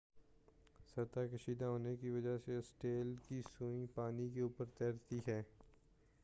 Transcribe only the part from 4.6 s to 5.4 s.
تیرتی